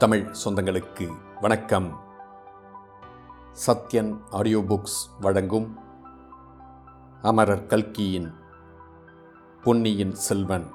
தமிழ் 0.00 0.34
சொந்தங்களுக்கு 0.44 1.16
வணக்கம். 1.40 2.00
Sathyan 3.66 4.20
audio 4.30 4.58
books 4.58 5.20
வழங்கும் 5.20 5.78
அமரர் 7.22 7.66
கல்கியின் 7.66 8.34
பொன்னியின் 9.64 10.14
செல்வன். 10.14 10.66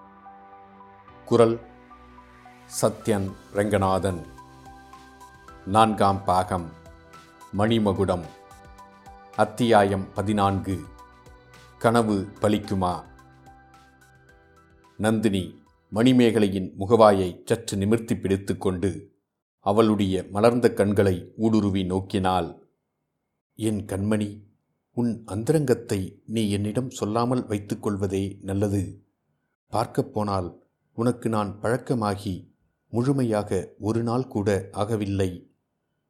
குரல் 1.26 1.60
சத்யன் 2.82 3.32
ரங்கநாதன். 3.54 4.26
நான்காம் 5.66 6.24
பாகம் 6.24 6.70
மணிமகுடம். 7.58 8.26
அத்தியாயம் 9.36 10.14
பதினான்கு 10.14 10.80
கனவு 11.78 12.28
பலிக்குமா? 12.42 13.04
நந்தினி 14.98 15.64
மணிமேகலையின் 15.94 16.72
முகவாயை 16.80 17.42
சற்று 17.46 17.78
நிமிர்த்தி 17.78 18.18
பிடித்துக்கொண்டு 18.18 19.14
அவளுடைய 19.66 20.26
மலர்ந்த 20.30 20.74
கண்களை 20.74 21.34
ஊடுருவி 21.38 21.84
நோக்கினாள் 21.84 22.60
என் 23.56 23.86
கண்மணி 23.86 24.40
உன் 24.94 25.24
அந்தரங்கத்தை 25.26 26.22
நீ 26.26 26.50
என்னிடம் 26.50 26.90
சொல்லாமல் 26.90 27.48
வைத்துக்கொள்வதே 27.48 28.38
நல்லது. 28.42 29.04
பார்க்கப் 29.68 30.14
போனால் 30.14 30.64
உனக்கு 30.94 31.30
நான் 31.30 31.60
பழக்கமாகி 31.62 32.54
முழுமையாக 32.90 33.74
ஒரு 33.80 34.04
நாள் 34.04 34.28
கூட 34.28 34.70
ஆகவில்லை. 34.72 35.48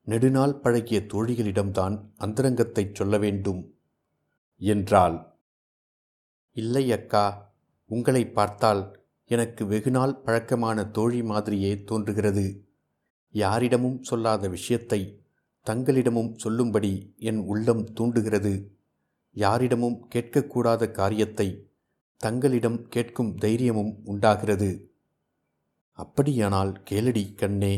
நெடுநாள் 0.02 0.56
பழகிய 0.56 1.00
தோழிகளிடம்தான் 1.00 2.09
அந்தரங்கத்தைச் 2.20 2.95
சொல்ல 2.95 3.17
வேண்டும். 3.17 3.76
என்றாள். 4.58 5.34
இல்லை 6.52 6.92
அக்கா 6.92 7.56
உங்களை 7.86 8.28
பார்த்தால் 8.28 9.06
எனக்கு 9.26 9.66
வெகுநாள் 9.66 10.23
பழக்கமான 10.23 10.86
தோழி 10.86 11.23
மாதிரியே 11.23 11.84
தோன்றுகிறது. 11.84 12.65
யாரிடமும் 13.35 14.03
சொல்லாத 14.03 14.47
விஷயத்தை 14.47 15.00
தங்களிடமும் 15.66 16.36
சொல்லும்படி 16.36 17.14
என் 17.17 17.39
உள்ளம் 17.45 17.94
தூண்டுகிறது. 17.94 18.53
யாரிடமும் 19.36 19.97
கேட்கக்கூடாத 20.16 20.92
காரியத்தை 20.92 21.47
தங்களிடம் 22.17 22.88
கேட்கும் 22.88 23.36
தைரியமும் 23.36 23.94
உண்டாகிறது. 24.05 24.69
அப்படியானால் 25.92 26.83
கேளடி 26.89 27.33
கண்ணே. 27.33 27.75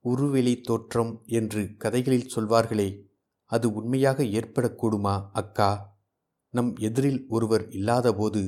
உருவெளி 0.00 0.60
தோற்றம் 0.60 1.22
என்று 1.26 1.74
கதைகளில் 1.78 2.30
சொல்வார்களே 2.36 2.88
அது 3.46 3.72
உண்மையாக 3.72 4.22
ஏற்படக்கூடுமா 4.22 5.14
அக்கா? 5.32 5.70
நம் 6.50 6.72
எதிரில் 6.78 7.24
ஒருவர் 7.28 7.68
இல்லாதபோது 7.70 8.42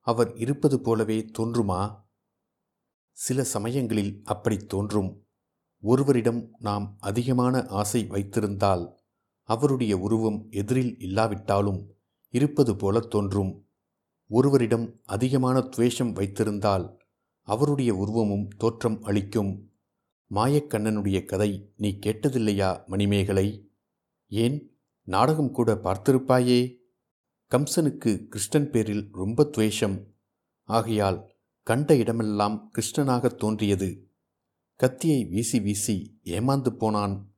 அவர் 0.00 0.34
இருப்பது 0.36 0.80
போலவே 0.80 1.18
தோன்றுமா? 1.38 1.82
சில 3.16 3.44
சமயங்களில் 3.44 4.20
அப்படி 4.24 4.56
தோன்றும். 4.56 5.26
ஒருவரிடம் 5.80 6.56
நாம் 6.58 6.96
அதிகமான 7.00 7.66
ஆசை 7.66 8.06
வைத்திருந்தால் 8.06 8.94
அவருடைய 9.42 9.98
உருவம் 9.98 10.46
எதிரில் 10.50 10.98
இல்லாவிட்டாலும் 10.98 11.94
இருப்பது 12.30 12.76
போல 12.76 13.00
தோன்றும். 13.00 13.68
ஒருவரிடம் 14.28 15.00
அதிகமான 15.04 15.60
துவேஷம் 15.60 16.12
வைத்திருந்தால் 16.12 16.98
அவருடைய 17.42 17.94
உருவமும் 17.94 18.48
தோற்றம் 18.48 19.02
அளிக்கும். 19.02 19.72
மாயக்கண்ணனுடைய 20.30 21.24
கதை 21.24 21.72
நீ 21.76 21.98
கேட்டதில்லையா 22.06 22.86
மணிமேகலை? 22.86 23.70
ஏன்? 24.28 24.78
நாடகம் 25.02 25.50
கூட 25.50 25.74
பார்த்திருப்பாயே? 25.74 26.76
கம்சனுக்கு 27.50 28.26
கிருஷ்ணன் 28.26 28.70
பேரில் 28.70 29.08
ரொம்ப 29.12 29.44
துவேஷம். 29.44 30.14
ஆகையால் 30.64 31.35
கண்ட 31.66 31.96
இடமெல்லாம் 31.96 32.72
கிருஷ்ணனாக 32.72 33.34
தோன்றியது. 33.34 34.08
கத்தியை 34.76 35.24
வீசி 35.24 35.60
வீசி 35.60 36.20
ஏமாந்து 36.24 36.70
போனான். 36.70 37.34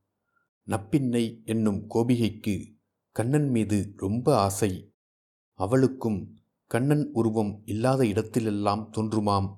நப்பின்னை 0.67 1.43
என்னும் 1.43 1.89
கோபிகைக்கு 1.89 2.75
கண்ணன் 3.11 3.49
மீது 3.49 3.93
ரொம்ப 3.95 4.37
ஆசை. 4.37 4.93
அவளுக்கும் 5.53 6.39
கண்ணன் 6.67 7.09
உருவம் 7.13 7.61
இல்லாத 7.65 8.03
இடத்திலெல்லாம் 8.03 8.89
தோன்றுமாம். 8.91 9.57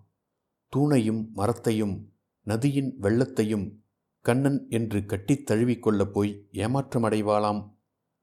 தூணையும் 0.76 1.30
மரத்தையும் 1.34 2.14
நதியின் 2.42 2.98
வெள்ளத்தையும் 3.02 3.76
கண்ணன் 4.22 4.66
என்று 4.70 5.06
கட்டித் 5.06 5.52
தழுவிக்கொள்ளப் 5.52 6.14
போய் 6.14 6.48
ஏமாற்றமடைவாளாம். 6.52 7.76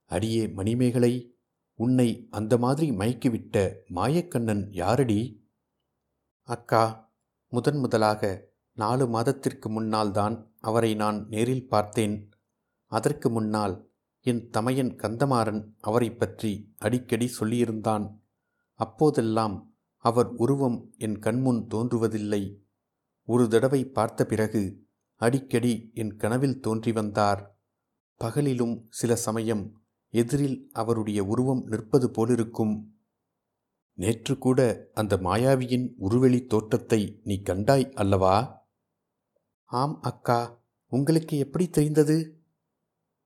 அடியே 0.05 0.47
மணிமேகலை 0.47 1.35
உன்னை 1.73 2.27
அந்த 2.31 2.57
மாதிரி 2.57 2.91
மயக்கிவிட்ட 2.91 3.73
மாயக்கண்ணன் 3.95 4.67
யாரடி? 4.71 5.47
அக்கா 6.49 6.83
முதன் 7.47 7.77
முதலாக 7.77 8.21
நாலு 8.77 9.07
மாதத்திற்கு 9.07 9.69
முன்னால் 9.69 10.11
தான் 10.11 10.35
அவரை 10.59 10.95
நான் 10.95 11.27
நேரில் 11.27 11.67
பார்த்தேன். 11.67 12.15
அதற்கு 12.91 13.29
முன்னால் 13.29 13.75
என் 14.25 14.49
தமையன் 14.49 14.91
கந்தமாறன் 14.95 15.61
அவரை 15.79 16.09
பற்றி 16.11 16.51
அடிக்கடி 16.77 17.27
சொல்லியிருந்தான். 17.39 18.05
அப்போதெல்லாம் 18.79 19.77
அவர் 20.05 20.29
உருவம் 20.35 20.91
என் 20.97 21.19
கண்முன் 21.19 21.67
தோன்றுவதில்லை. 21.67 22.43
ஒரு 23.27 23.47
தடவை 23.47 23.85
பார்த்த 23.87 24.25
பிறகு 24.25 24.63
அடிக்கடி 25.21 25.91
என் 25.93 26.15
கனவில் 26.15 26.59
தோன்றி 26.59 26.91
வந்தார். 26.91 27.41
பகலிலும் 28.21 28.75
சில 28.89 29.15
சமயம் 29.15 29.65
எதிரில் 30.13 30.69
அவருடைய 30.73 31.23
உருவம் 31.23 31.63
நிற்பது 31.65 32.09
போலிருக்கும். 32.11 32.75
நேற்று 33.99 34.37
கூட 34.37 34.89
அந்த 34.93 35.17
மாயாவியின் 35.17 35.93
உருவெளி 35.97 36.45
தோற்றத்தை 36.45 37.19
நீ 37.23 37.41
கண்டாய் 37.43 37.91
அல்லவா? 37.93 38.67
ஆம் 39.65 40.01
அக்கா. 40.01 40.61
உங்களுக்கு 40.87 41.37
எப்படி 41.37 41.69
தெரிந்தது? 41.69 42.39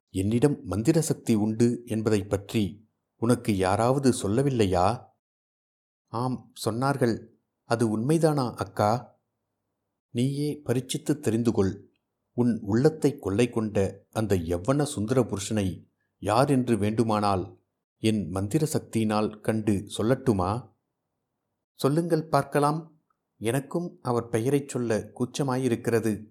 என்னிடம் 0.10 0.58
மந்திர 0.64 1.02
சக்தி 1.02 1.36
உண்டு 1.36 1.82
என்பதை 1.86 2.24
பற்றி 2.24 2.90
உனக்கு 3.16 3.58
யாராவது 3.58 4.10
சொல்லவில்லையா? 4.22 4.88
ஆம் 6.08 6.54
சொன்னார்கள். 6.66 7.28
அது 7.64 8.00
உண்மைதானா 8.00 8.54
அக்கா? 8.54 9.22
நீயே 10.10 10.62
பரிச்சித்து 10.66 11.20
தெரிந்து 11.20 11.52
கொள் 11.52 11.90
உன் 12.34 12.60
உள்ளத்தை 12.62 13.20
கொள்ளை 13.20 13.50
கொண்ட 13.50 14.06
அந்த 14.12 14.36
எவ்வன 14.36 14.84
சுந்தர 14.84 15.22
புருஷனை 15.22 15.68
யார் 16.20 16.50
என்று 16.50 16.78
வேண்டுமானால் 16.78 17.63
என் 18.06 18.30
மந்திர 18.30 18.68
சக்தியினால் 18.74 19.42
கண்டு 19.42 19.88
சொல்லட்டுமா? 19.98 20.70
சொல்லுங்கள் 21.74 22.26
பார்க்கலாம். 22.26 23.02
எனக்கும் 23.38 24.00
அவர் 24.02 24.30
பெயரைச் 24.30 24.70
சொல்ல 24.70 24.98
கூச்சமாயிருக்கிறது. 24.98 26.26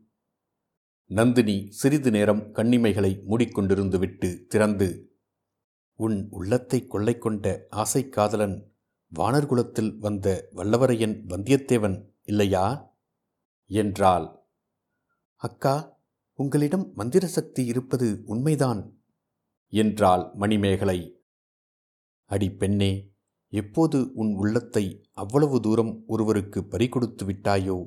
நந்தினி 1.06 1.66
சிறிது 1.70 2.10
நேரம் 2.10 2.54
கண்ணிமைகளை 2.54 3.22
மூடிக்கொண்டிருந்து 3.28 3.98
விட்டு 3.98 4.44
திறந்து 4.48 5.16
உன் 5.94 6.28
உள்ளத்தை 6.30 6.86
கொள்ளை 6.86 7.18
கொண்ட 7.18 7.66
ஆசை 7.70 8.08
காதலன் 8.08 8.74
வானர்குலத்தில் 9.14 9.96
வந்த 9.98 10.48
வல்லவரையன் 10.54 11.16
வந்தியத்தேவன் 11.26 12.04
இல்லையா 12.22 12.96
என்றாள். 13.66 14.38
அக்கா 15.34 15.98
உங்களிடம் 16.32 16.92
மந்திர 16.94 17.26
சக்தி 17.26 17.64
இருப்பது 17.64 18.22
உண்மைதான் 18.24 19.02
என்றாள் 19.68 20.30
மணிமேகலை. 20.34 21.21
அடி 22.32 22.48
பெண்ணே 22.50 22.92
எப்போது 23.52 23.98
உன் 24.14 24.30
உள்ளத்தை 24.34 24.84
அவ்வளவு 25.12 25.56
தூரம் 25.60 25.92
ஒருவருக்கு 26.06 26.60
பறிகொடுத்து 26.70 27.22
விட்டாயோ? 27.24 27.78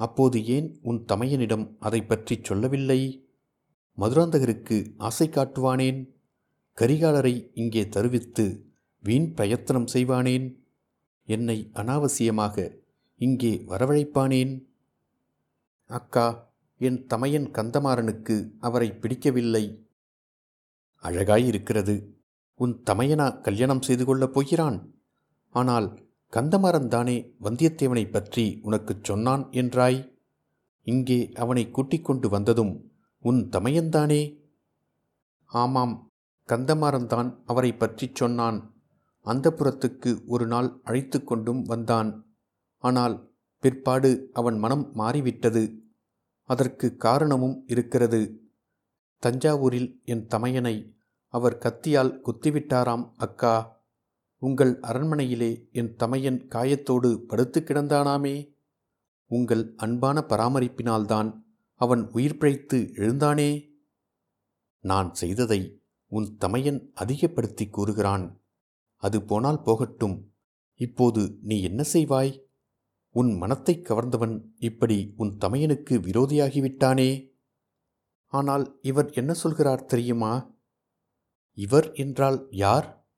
அப்போது 0.00 0.38
ஏன் 0.46 0.68
உன் 0.82 1.00
தமையனிடம் 1.12 1.66
அதை 1.78 2.00
பற்றி 2.02 2.34
சொல்லவில்லை? 2.42 3.00
மதுராந்தகருக்கு 3.98 4.76
ஆசை 4.98 5.26
காட்டுவானேன்? 5.28 6.00
கரிகாலரை 6.78 7.34
இங்கே 7.54 7.82
தருவித்து 7.88 8.46
வீண் 9.04 9.28
பிரயத்தனம் 9.34 9.90
செய்வானேன்? 9.92 10.46
என்னை 11.28 11.58
அனாவசியமாக 11.72 12.66
இங்கே 13.20 13.52
வரவழைப்பானேன்? 13.68 14.52
அக்கா 15.90 16.26
என் 16.80 17.00
தமையன் 17.06 17.48
கந்தமாறனுக்கு 17.50 18.36
அவரை 18.58 18.88
பிடிக்கவில்லை. 18.92 19.64
அழகாயிருக்கிறது. 21.02 21.96
உன் 22.58 22.82
தமையனா 22.90 23.40
கல்யாணம் 23.40 23.82
செய்து 23.82 24.04
கொள்ளப் 24.04 24.32
போகிறான்? 24.32 24.94
ஆனால் 25.50 26.04
கந்தமாறன் 26.32 26.86
தானே 26.86 27.34
வந்தியத்தேவனை 27.42 28.10
பற்றி 28.10 28.58
உனக்குச் 28.62 29.04
சொன்னான் 29.04 29.48
என்றாய். 29.50 30.14
இங்கே 30.82 31.32
அவனை 31.34 31.70
கூட்டிக் 31.70 32.04
கொண்டு 32.04 32.28
வந்ததும் 32.28 32.92
உன் 33.20 33.48
தமையன்தானே 33.48 34.40
ஆமாம் 35.46 36.08
கந்தமாறன்தான் 36.48 37.36
அவரை 37.46 37.74
பற்றிச் 37.74 38.14
சொன்னான். 38.14 38.74
அந்த 39.20 39.50
புறத்துக்கு 39.50 40.24
ஒரு 40.26 40.46
நாள் 40.46 40.80
அழைத்து 40.82 41.24
கொண்டும் 41.24 41.62
வந்தான். 41.62 42.26
ஆனால் 42.78 43.32
பிற்பாடு 43.58 44.30
அவன் 44.32 44.58
மனம் 44.58 44.90
மாறிவிட்டது. 44.92 45.82
அதற்கு 46.44 46.96
காரணமும் 46.96 47.64
இருக்கிறது. 47.66 48.50
தஞ்சாவூரில் 49.22 50.04
என் 50.04 50.26
தமையனை 50.26 50.95
அவர் 51.36 51.58
கத்தியால் 51.58 52.20
குத்திவிட்டாராம் 52.24 53.12
அக்கா 53.16 53.82
உங்கள் 54.38 54.80
அரண்மனையிலே 54.80 55.70
என் 55.72 55.96
தமையன் 55.96 56.48
காயத்தோடு 56.48 57.20
படுத்து 57.20 57.60
கிடந்தானாமே? 57.60 58.54
உங்கள் 59.26 59.74
அன்பான 59.76 60.24
பராமரிப்பினால்தான் 60.28 61.42
அவன் 61.74 62.10
உயிர் 62.10 62.36
பிழைத்து 62.36 62.90
எழுந்தானே? 62.94 63.70
நான் 64.80 65.14
செய்ததை 65.14 65.82
உன் 66.06 66.36
தமையன் 66.38 66.90
அதிகப்படுத்தி 66.94 67.68
கூறுகிறான். 67.68 68.42
அது 68.96 69.22
போனால் 69.22 69.62
போகட்டும். 69.62 70.34
இப்போது 70.74 71.38
நீ 71.42 71.62
என்ன 71.62 71.84
செய்வாய்? 71.92 72.40
உன் 73.10 73.36
மனத்தைக் 73.36 73.90
கவர்ந்தவன் 73.90 74.52
இப்படி 74.58 75.14
உன் 75.16 75.38
தமையனுக்கு 75.38 76.00
விரோதியாகிவிட்டானே? 76.00 77.30
ஆனால் 78.26 78.78
இவர் 78.82 79.10
என்ன 79.10 79.32
சொல்கிறார் 79.32 79.84
தெரியுமா? 79.84 80.54
இவர் 81.56 81.92
என்றால் 81.92 82.46
யார்? 82.50 83.08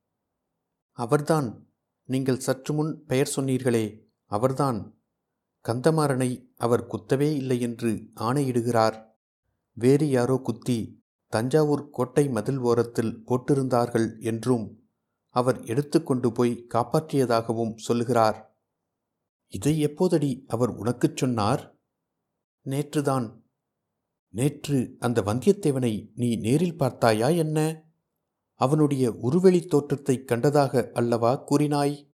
அவர்தான். 0.91 1.67
நீங்கள் 2.05 2.39
சற்று 2.39 2.73
முன் 2.73 3.05
பெயர் 3.05 3.33
சொன்னீர்களே 3.35 4.05
அவர்தான். 4.25 5.01
கந்தமாறனை 5.67 6.49
அவர் 6.57 6.87
குத்தவே 6.87 7.35
இல்லை 7.35 7.61
என்று 7.61 8.09
ஆணையிடுகிறார். 8.15 9.05
வேறு 9.73 10.09
யாரோ 10.09 10.39
குத்தி 10.43 11.03
தஞ்சாவூர் 11.27 11.89
கோட்டை 11.89 12.29
மதில் 12.29 12.57
ஓரத்தில் 12.57 13.23
போட்டிருந்தார்கள் 13.25 14.21
என்றும் 14.21 14.89
அவர் 15.29 15.63
எடுத்துக்கொண்டு 15.63 16.31
போய் 16.31 16.65
காப்பாற்றியதாகவும் 16.73 17.75
சொல்லுகிறார். 17.75 18.57
இதை 19.47 19.85
எப்போதடி 19.85 20.43
அவர் 20.47 20.69
உனக்குச் 20.69 21.17
சொன்னார்? 21.17 21.79
நேற்றுதான். 22.65 23.41
நேற்று 24.29 24.95
அந்த 24.99 25.21
வந்தியத்தேவனை 25.21 26.11
நீ 26.15 26.35
நேரில் 26.35 26.77
பார்த்தாயா 26.77 27.27
என்ன? 27.27 27.87
அவனுடைய 28.59 29.11
உருவெளித் 29.11 29.67
தோற்றத்தை 29.67 30.25
கண்டதாக 30.25 30.91
அல்லவா 30.91 31.43
கூறினாய்? 31.49 32.13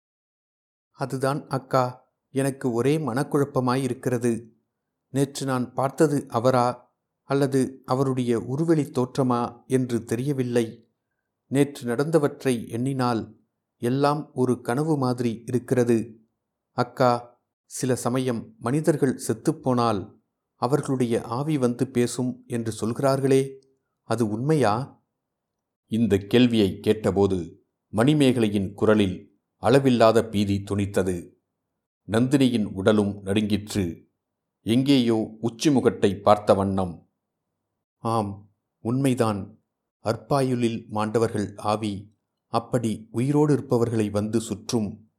அதுதான் 0.91 1.47
அக்கா 1.47 2.13
எனக்கு 2.29 2.71
ஒரே 2.71 2.97
மனக்குழப்பமாயிருக்கிறது. 2.97 4.47
நேற்று 5.09 5.45
நான் 5.45 5.73
பார்த்தது 5.73 6.25
அவரா? 6.27 6.93
அல்லது 7.23 7.81
அவருடைய 7.85 8.39
உருவெளி 8.39 8.83
தோற்றமா 8.83 9.65
என்று 9.65 10.03
தெரியவில்லை. 10.03 10.91
நேற்று 11.47 11.95
நடந்தவற்றை 11.95 12.69
எண்ணினால் 12.69 13.39
எல்லாம் 13.77 14.33
ஒரு 14.33 14.61
கனவு 14.61 14.97
மாதிரி 14.97 15.43
இருக்கிறது. 15.45 16.19
அக்கா 16.71 17.41
சில 17.65 17.95
சமயம் 17.95 18.55
மனிதர்கள் 18.59 19.21
செத்துப்போனால் 19.27 20.17
அவர்களுடைய 20.55 21.21
ஆவி 21.21 21.57
வந்து 21.57 21.87
பேசும் 21.87 22.43
என்று 22.47 22.71
சொல்கிறார்களே 22.71 23.59
அது 24.03 24.29
உண்மையா? 24.29 24.98
இந்த 25.91 26.17
கேள்வியை 26.17 26.79
கேட்டபோது 26.79 27.65
மணிமேகலையின் 27.93 28.73
குரலில் 28.73 29.41
அளவில்லாத 29.57 30.25
பீதி 30.25 30.63
துணித்தது. 30.63 31.15
நந்தினியின் 32.07 32.63
உடலும் 32.63 33.21
நடுங்கிற்று. 33.23 34.07
எங்கேயோ 34.61 35.37
உச்சிமுகட்டை 35.41 36.21
பார்த்த 36.21 36.53
வண்ணம் 36.53 37.09
ஆம் 37.97 38.51
உண்மைதான். 38.79 39.61
அற்பாயுளில் 40.05 40.87
மாண்டவர்கள் 40.87 41.55
ஆவி 41.55 42.13
அப்படி 42.47 43.07
உயிரோடு 43.11 43.53
இருப்பவர்களை 43.53 44.09
வந்து 44.09 44.39
சுற்றும். 44.39 45.09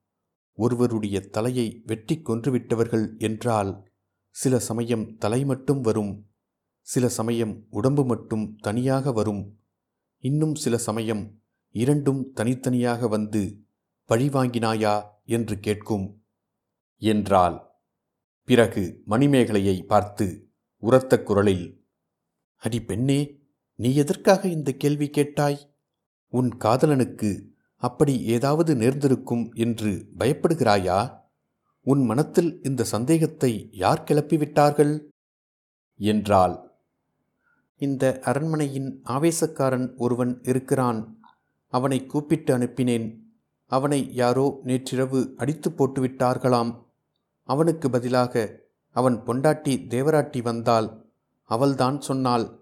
ஒருவருடைய 0.54 1.20
தலையை 1.20 1.82
வெட்டி 1.84 2.14
கொன்றுவிட்டவர்கள் 2.18 3.18
என்றால் 3.18 3.90
சில 4.30 4.58
சமயம் 4.58 5.16
தலை 5.16 5.44
மட்டும் 5.44 5.80
வரும் 5.80 6.30
சில 6.80 7.08
சமயம் 7.08 7.66
உடம்பு 7.70 8.04
மட்டும் 8.04 8.56
தனியாக 8.56 9.12
வரும். 9.12 9.59
இன்னும் 10.20 10.54
சில 10.54 10.78
சமயம் 10.78 11.42
இரண்டும் 11.70 12.32
தனித்தனியாக 12.32 13.08
வந்து 13.08 13.64
பழிவாங்கினாயா 14.08 15.02
என்று 15.24 15.60
கேட்கும். 15.60 16.24
என்றால் 16.96 17.78
பிறகு 18.44 19.02
மணிமேகலையை 19.08 19.86
பார்த்து 19.86 20.50
உரத்த 20.76 21.22
குரலில் 21.22 21.86
அடி 22.56 22.82
பெண்ணே 22.82 23.40
நீ 23.74 23.94
எதற்காக 23.94 24.48
இந்த 24.48 24.72
கேள்வி 24.72 25.08
கேட்டாய்? 25.08 25.78
உன் 26.26 26.50
காதலனுக்கு 26.58 27.48
அப்படி 27.76 28.22
ஏதாவது 28.22 28.76
நேர்ந்திருக்கும் 28.76 29.52
என்று 29.52 30.06
பயப்படுகிறாயா? 30.18 31.18
உன் 31.80 32.02
மனத்தில் 32.04 32.62
இந்த 32.62 32.84
சந்தேகத்தை 32.84 33.68
யார் 33.72 34.04
கிளப்பிவிட்டார்கள்? 34.04 35.08
என்றாள். 35.94 36.69
இந்த 37.80 38.20
அரண்மனையின் 38.22 39.02
ஆவேசக்காரன் 39.04 39.96
ஒருவன் 39.96 40.42
இருக்கிறான். 40.42 41.20
அவனை 41.68 42.06
கூப்பிட்டு 42.06 42.58
அனுப்பினேன். 42.58 43.18
அவனை 43.66 44.14
யாரோ 44.14 44.60
நேற்றிரவு 44.62 45.34
அடித்து 45.36 45.70
போட்டுவிட்டார்களாம். 45.70 46.84
அவனுக்கு 47.42 47.90
பதிலாக 47.90 48.60
அவன் 48.90 49.16
பொண்டாட்டி 49.16 49.86
தேவராட்டி 49.88 50.42
வந்தால் 50.42 51.12
அவள்தான் 51.44 52.00
சொன்னாள் 52.00 52.58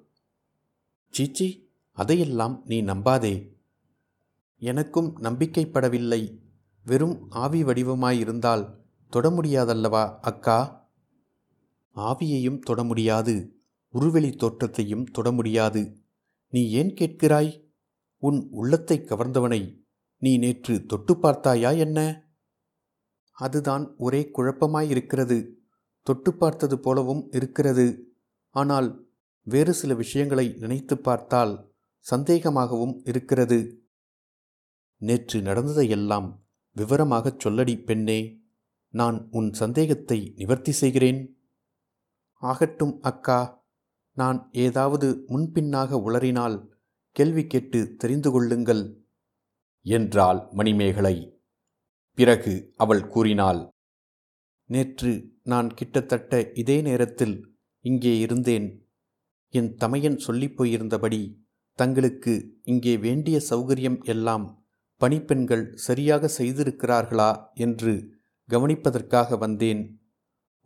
சீச்சி 1.10 1.70
அதையெல்லாம் 1.92 2.62
நீ 2.64 2.82
நம்பாதே. 2.82 3.52
எனக்கும் 4.58 5.18
நம்பிக்கைப்படவில்லை. 5.22 6.38
வெறும் 6.84 7.30
ஆவி 7.30 7.64
வடிவமாயிருந்தால் 7.64 8.74
தொட 9.10 9.30
முடியாதல்லவா 9.30 10.18
அக்கா? 10.20 10.88
ஆவியையும் 11.96 12.58
தொட 12.58 12.84
முடியாது. 12.84 13.57
உருவெளி 13.88 14.36
தோற்றத்தையும் 14.36 15.04
தொட 15.04 15.32
முடியாது. 15.32 16.02
நீ 16.48 16.70
ஏன் 16.70 16.94
கேட்கிறாய்? 16.94 17.66
உன் 18.16 18.48
உள்ளத்தை 18.50 19.00
கவர்ந்தவனை 19.00 19.86
நீ 20.16 20.38
நேற்று 20.38 20.86
தொட்டு 20.86 21.18
பார்த்தாயா 21.18 21.70
என்ன? 21.70 22.28
அதுதான் 23.32 23.94
ஒரே 23.96 24.30
குழப்பமாயிருக்கிறது. 24.32 25.54
தொட்டு 26.02 26.34
பார்த்தது 26.34 26.80
போலவும் 26.80 27.30
இருக்கிறது. 27.30 28.14
ஆனால் 28.50 29.08
வேறு 29.42 29.72
சில 29.72 29.94
விஷயங்களை 29.94 30.54
நினைத்து 30.58 30.98
பார்த்தால் 30.98 31.74
சந்தேகமாகவும் 32.10 33.00
இருக்கிறது. 33.04 33.82
நேற்று 34.96 35.40
நடந்ததையெல்லாம் 35.40 36.46
விவரமாகச் 36.76 37.46
சொல்லடி 37.46 37.84
பெண்ணே. 37.84 38.40
நான் 38.88 39.28
உன் 39.30 39.52
சந்தேகத்தை 39.52 40.32
நிவர்த்தி 40.36 40.72
செய்கிறேன். 40.72 41.38
ஆகட்டும் 42.32 43.00
அக்கா. 43.00 43.57
நான் 44.20 44.38
ஏதாவது 44.64 45.08
முன்பின்னாக 45.26 46.00
உளறினால் 46.06 46.56
கேள்வி 47.16 47.44
கேட்டு 47.46 47.80
தெரிந்து 47.96 48.30
கொள்ளுங்கள். 48.30 48.82
என்றாள் 49.86 50.40
மணிமேகலை. 50.50 51.16
பிறகு 52.18 52.54
அவள் 52.76 53.04
கூறினாள் 53.06 53.60
நேற்று 54.70 55.12
நான் 55.42 55.68
கிட்டத்தட்ட 55.74 56.40
இதே 56.54 56.76
நேரத்தில் 56.80 57.36
இங்கே 57.84 58.12
இருந்தேன். 58.18 58.68
என் 59.54 59.70
தமையன் 59.74 60.18
சொல்லிப் 60.18 60.56
போயிருந்தபடி 60.58 61.20
தங்களுக்கு 61.78 62.34
இங்கே 62.62 62.94
வேண்டிய 62.98 63.36
சௌகரியம் 63.50 64.00
எல்லாம் 64.04 64.46
பணிப்பெண்கள் 65.00 65.64
சரியாக 65.86 66.30
செய்திருக்கிறார்களா 66.38 67.30
என்று 67.54 67.92
கவனிப்பதற்காக 68.48 69.38
வந்தேன். 69.38 69.82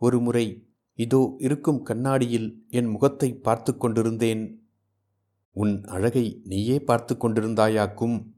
ஒருமுறை 0.01 0.45
இதோ 0.93 1.35
இருக்கும் 1.37 1.83
கண்ணாடியில் 1.83 2.65
என் 2.69 2.87
முகத்தை 2.87 3.35
பார்த்து 3.35 3.77
கொண்டிருந்தேன். 3.77 4.71
உன் 5.51 5.83
அழகை 5.83 6.41
நீயே 6.43 6.79
பார்த்து 6.79 7.17
கொண்டிருந்தாயாக்கும். 7.17 8.31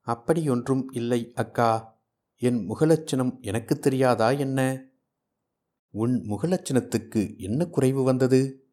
அப்படியொன்றும் 0.00 0.84
இல்லை 0.92 1.32
அக்கா. 1.34 1.98
என் 2.36 2.68
முகலட்சணம் 2.68 3.40
எனக்கு 3.40 3.78
தெரியாதா 3.78 4.30
என்ன? 4.30 4.88
உன் 5.90 6.24
முகலட்சணத்துக்கு 6.28 7.36
என்ன 7.36 7.66
குறைவு 7.66 8.02
வந்தது? 8.02 8.70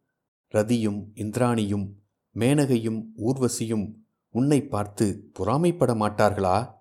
ரதியும் 0.54 1.12
இந்திராணியும் 1.16 1.94
மேனகையும் 2.36 3.02
ஊர்வசியும் 3.18 3.96
உன்னை 4.30 4.66
பார்த்து 4.66 5.32
பொறாமைப்பட 5.40 5.94
மாட்டார்களா? 5.94 6.76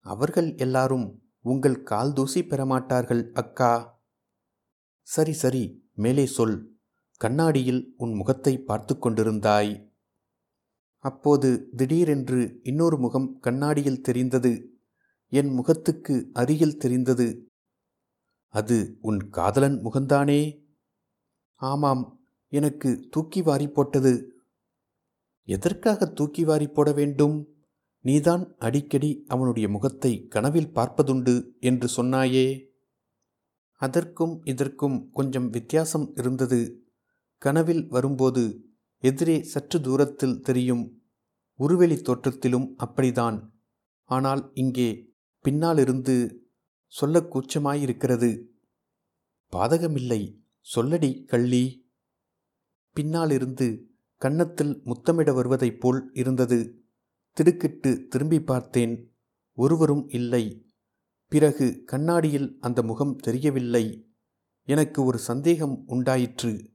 அவர்கள் 0.00 0.56
எல்லாரும் 0.56 1.22
உங்கள் 1.40 1.82
கால் 1.82 2.12
தூசி 2.12 2.40
பெறமாட்டார்கள் 2.40 3.32
அக்கா. 3.32 3.95
சரி 5.06 5.32
சரி 5.32 5.90
மேலே 5.94 6.26
சொல். 6.26 6.56
கண்ணாடியில் 7.20 7.94
உன் 7.96 8.12
முகத்தை 8.12 8.58
பார்த்து 8.58 8.94
கொண்டிருந்தாய். 8.94 9.72
அப்போது 11.04 11.68
திடீரென்று 11.76 12.60
இன்னொரு 12.62 12.98
முகம் 12.98 13.38
கண்ணாடியில் 13.40 14.00
தெரிந்தது. 14.00 14.52
என் 15.32 15.48
முகத்துக்கு 15.48 16.30
அருகில் 16.32 16.76
தெரிந்தது. 16.76 17.28
அது 18.54 18.98
உன் 19.00 19.30
காதலன் 19.30 19.78
முகந்தானே 19.82 20.40
ஆமாம் 21.54 22.04
எனக்கு 22.52 23.08
தூக்கி 23.10 23.42
வாரி 23.42 23.68
போட்டது. 23.68 24.14
எதற்காக 25.48 26.06
தூக்கி 26.06 26.44
வாரி 26.44 26.66
போட 26.68 26.92
வேண்டும்? 26.92 27.36
நீதான் 28.04 28.54
அடிக்கடி 28.58 29.24
அவனுடைய 29.26 29.68
முகத்தை 29.68 30.26
கனவில் 30.26 30.74
பார்ப்பதுண்டு 30.74 31.34
என்று 31.60 31.88
சொன்னாயே? 31.96 32.46
அதற்கும் 33.76 34.40
இதற்கும் 34.44 35.10
கொஞ்சம் 35.10 35.50
வித்தியாசம் 35.50 36.12
இருந்தது. 36.16 36.82
கனவில் 37.38 37.86
வரும்போது 37.88 38.64
எதிரே 38.98 39.42
சற்று 39.42 39.80
தூரத்தில் 39.80 40.40
தெரியும். 40.40 41.02
உருவெளி 41.54 41.94
தோற்றத்திலும் 41.94 42.74
அப்படிதான். 42.78 43.50
ஆனால் 44.04 44.50
இங்கே 44.54 45.12
பின்னாலிருந்து 45.40 46.46
சொல்ல 46.86 47.20
கூச்சமாயிருக்கிறது. 47.20 48.44
பாதகமில்லை 49.52 50.40
சொல்லடி 50.74 51.24
கள்ளி. 51.24 51.90
பின்னாலிருந்து 52.92 53.90
கன்னத்தில் 54.16 54.80
முத்தமிட 54.84 55.32
வருவதைப் 55.32 55.80
போல் 55.80 56.10
இருந்தது. 56.12 56.84
திடுக்கிட்டு 57.32 58.06
திரும்பி 58.06 58.42
பார்த்தேன். 58.42 59.16
ஒருவரும் 59.52 60.08
இல்லை. 60.08 60.65
பிறகு 61.28 61.82
கண்ணாடியில் 61.86 62.56
அந்த 62.60 62.82
முகம் 62.82 63.16
தெரியவில்லை. 63.16 64.08
எனக்கு 64.62 65.04
ஒரு 65.04 65.18
சந்தேகம் 65.18 65.82
உண்டாயிற்று. 65.86 66.70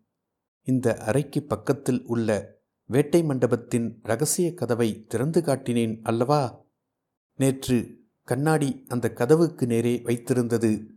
இந்த 0.62 0.98
அறைக்கு 0.98 1.44
பக்கத்தில் 1.44 2.06
உள்ள 2.06 2.60
வேட்டை 2.86 3.24
மண்டபத்தின் 3.24 4.00
ரகசிய 4.04 4.54
கதவை 4.54 5.06
திறந்து 5.06 5.42
காட்டினேன் 5.42 6.00
அல்லவா? 6.02 6.66
நேற்று 7.36 8.00
கண்ணாடி 8.24 8.86
அந்த 8.88 9.14
கதவுக்கு 9.14 9.68
நேரே 9.68 10.02
வைத்திருந்தது. 10.04 10.88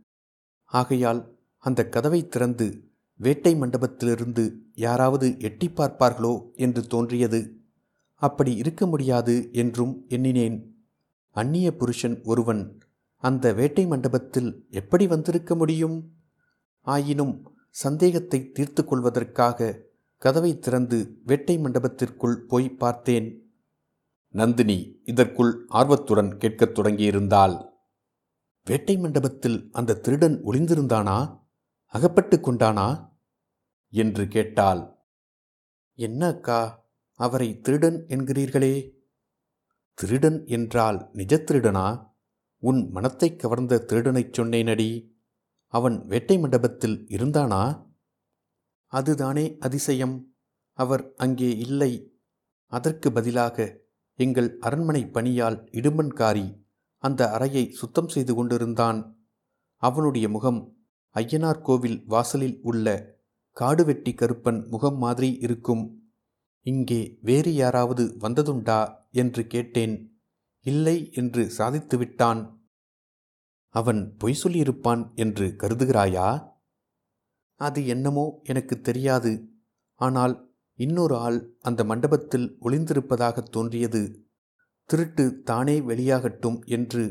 ஆகையால் 0.63 1.37
அந்த 1.57 1.89
கதவை 1.89 2.27
திறந்து 2.27 2.89
வேட்டை 3.19 3.55
மண்டபத்திலிருந்து 3.55 4.55
யாராவது 4.73 5.39
எட்டி 5.39 5.67
பார்ப்பார்களோ 5.67 6.53
என்று 6.53 6.87
தோன்றியது. 6.87 7.59
அப்படி 8.13 8.55
இருக்க 8.55 8.85
முடியாது 8.85 9.49
என்றும் 9.51 10.05
எண்ணினேன். 10.07 10.57
அந்நிய 11.29 11.75
புருஷன் 11.75 12.23
ஒருவன் 12.23 12.79
அந்த 13.27 13.53
வேட்டை 13.53 13.87
மண்டபத்தில் 13.87 14.67
எப்படி 14.69 15.07
வந்திருக்க 15.07 15.55
முடியும்? 15.55 16.15
ஆயினும் 16.81 17.57
சந்தேகத்தை 17.69 18.51
தீர்த்து 18.51 18.85
கொள்வதற்காக 18.85 19.81
கதவை 20.17 20.59
திறந்து 20.59 21.17
வேட்டை 21.23 21.57
மண்டபத்திற்குள் 21.57 22.35
போய் 22.35 22.69
பார்த்தேன். 22.69 23.53
நந்தினி 24.29 25.01
இதற்குள் 25.03 25.65
ஆர்வத்துடன் 25.67 26.37
கேட்கத் 26.37 26.79
தொடங்கியிருந்தாள். 26.79 27.69
வேட்டை 28.65 28.97
மண்டபத்தில் 28.97 29.69
அந்த 29.71 29.97
திருடன் 29.97 30.43
ஒளிந்திருந்தானா? 30.43 31.43
அகப்பட்டு 31.85 32.37
கொண்டானா? 32.37 33.11
என்று 33.89 34.27
கேட்டாள். 34.27 34.95
என்ன 35.93 36.27
அக்கா 36.27 36.85
அவரை 37.13 37.59
திருடன் 37.59 38.05
என்கிறீர்களே? 38.07 38.91
திருடன் 39.93 40.45
என்றால் 40.45 41.09
நிஜ 41.13 41.35
திருடனா? 41.37 42.13
உன் 42.65 42.89
மனத்தை 42.89 43.35
கவர்ந்த 43.35 43.85
திருடனைச் 43.87 44.39
சொன்னேனடி 44.39 45.11
அவன் 45.67 46.05
வேட்டை 46.05 46.39
மண்டபத்தில் 46.39 47.05
இருந்தானா? 47.09 47.87
அதுதானே 48.85 49.57
அதிசயம். 49.59 50.33
அவர் 50.73 51.13
அங்கே 51.15 51.57
இல்லை. 51.57 52.19
அதற்கு 52.65 53.11
பதிலாக 53.11 53.81
எங்கள் 54.13 54.57
அரண்மனை 54.59 55.03
பணியால் 55.03 55.67
இடும்பன்காரி 55.71 56.63
அந்த 56.97 57.31
அறையை 57.31 57.71
சுத்தம் 57.71 58.07
செய்து 58.07 58.35
கொண்டிருந்தான். 58.35 59.27
அவனுடைய 59.75 60.29
முகம் 60.29 60.77
ஐயனார் 61.15 61.61
கோவில் 61.61 62.03
வாசலில் 62.05 62.59
உள்ள 62.61 63.17
காடுவெட்டி 63.51 64.13
கருப்பன் 64.13 64.67
முகம் 64.69 64.97
மாதிரி 64.97 65.37
இருக்கும். 65.39 66.13
இங்கே 66.61 67.17
வேறு 67.21 67.53
யாராவது 67.53 68.17
வந்ததுண்டா? 68.19 68.95
என்று 69.11 69.47
கேட்டேன். 69.47 70.14
இல்லை 70.65 70.97
என்று 71.13 71.43
சாதித்துவிட்டான். 71.57 72.41
அவன் 73.75 74.01
பொய் 74.17 74.41
சொல்லியிருப்பான் 74.43 75.03
என்று 75.15 75.45
கருதுகிறாயா? 75.47 76.29
அது 77.59 77.87
என்னமோ 77.87 78.41
எனக்கு 78.43 78.75
தெரியாது. 78.81 79.31
ஆனால் 79.99 80.35
இன்னொரு 80.79 81.15
ஆள் 81.15 81.39
அந்த 81.61 81.83
மண்டபத்தில் 81.83 82.47
ஒளிந்திருப்பதாக 82.61 83.43
தோன்றியது. 83.49 84.01
திருட்டு 84.89 85.41
தானே 85.41 85.79
வெளியாகட்டும் 85.81 86.57
என்று 86.65 87.03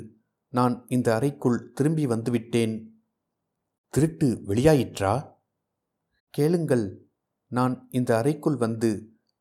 நான் 0.52 0.84
இந்த 0.88 1.14
அறைக்குள் 1.14 1.72
திரும்பி 1.72 2.06
வந்துவிட்டேன். 2.06 2.74
திருட்டு 3.94 4.28
வெளியாயிற்றா? 4.48 5.14
கேளுங்கள். 6.34 6.86
நான் 7.50 7.74
இந்த 7.90 8.10
அறைக்குள் 8.16 8.56
வந்து 8.56 8.90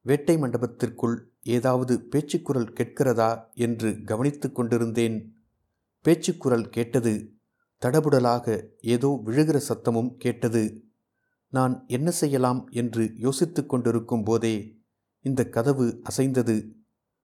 வேட்டை 0.06 0.36
மண்டபத்திற்குள் 0.38 1.18
ஏதாவது 1.44 2.08
பேச்சுக்குரல் 2.10 2.74
கேட்கிறதா 2.74 3.50
என்று 3.54 4.02
கவனித்து 4.04 4.52
கொண்டிருந்தேன். 4.52 5.18
பேச்சுக்குரல் 6.02 6.70
கேட்டது 6.70 7.14
தடபுடலாக 7.82 8.72
ஏதோ 8.82 9.22
விழுகிற 9.26 9.60
சத்தமும் 9.70 10.12
கேட்டது. 10.18 10.84
நான் 11.50 11.86
என்ன 11.88 12.12
செய்யலாம் 12.12 12.68
என்று 12.72 13.14
யோசித்து 13.18 13.66
கொண்டிருக்கும் 13.66 14.24
போதே 14.24 14.84
இந்த 15.22 15.50
கதவு 15.50 16.00
அசைந்தது. 16.04 16.76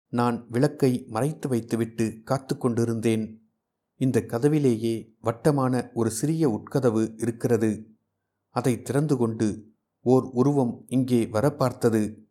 நான் 0.09 0.47
விளக்கை 0.49 1.05
மறைத்து 1.09 1.49
வைத்துவிட்டு 1.49 2.23
காத்து 2.23 2.57
கொண்டிருந்தேன். 2.57 3.25
இந்த 3.97 4.25
கதவிலேயே 4.25 5.17
வட்டமான 5.21 5.91
ஒரு 5.95 6.11
சிறிய 6.11 6.49
உட்கதவு 6.49 7.15
இருக்கிறது. 7.17 7.71
அதை 8.51 8.83
திறந்து 8.83 9.17
கொண்டு 9.17 9.49
ஓர் 10.01 10.25
உருவம் 10.25 10.85
இங்கே 10.89 11.27
வர 11.27 11.51
பார்த்தது 11.51 12.29